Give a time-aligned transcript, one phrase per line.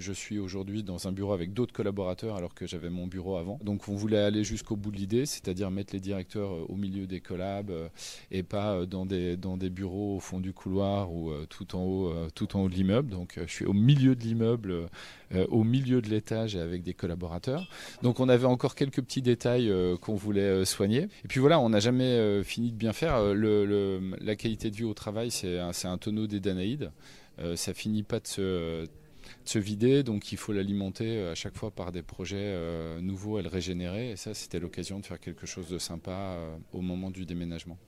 [0.00, 3.60] Je suis aujourd'hui dans un bureau avec d'autres collaborateurs alors que j'avais mon bureau avant.
[3.62, 7.20] Donc on voulait aller jusqu'au bout de l'idée, c'est-à-dire mettre les directeurs au milieu des
[7.20, 7.70] collabs
[8.30, 12.12] et pas dans des, dans des bureaux au fond du couloir ou tout en haut,
[12.34, 13.10] tout en haut de l'immeuble.
[13.10, 14.88] Donc je suis au milieu de l'immeuble,
[15.50, 17.68] au milieu de l'étage et avec des collaborateurs.
[18.02, 19.70] Donc on avait encore quelques petits détails
[20.00, 21.08] qu'on voulait soigner.
[21.24, 23.22] Et puis voilà, on n'a jamais fini de bien faire.
[23.34, 26.90] La qualité de vie au travail, c'est un, tonneau des Danaïdes.
[27.54, 28.86] ça finit pas de se
[29.44, 33.36] se vider, donc il faut l'alimenter euh, à chaque fois par des projets euh, nouveaux
[33.36, 34.10] à le régénérer.
[34.10, 37.78] Et ça, c'était l'occasion de faire quelque chose de sympa euh, au moment du déménagement.